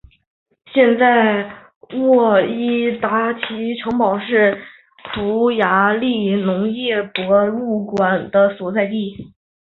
[0.73, 1.45] 现在
[1.95, 4.59] 沃伊达奇城堡是
[5.13, 9.31] 匈牙利农业博物馆的所在地。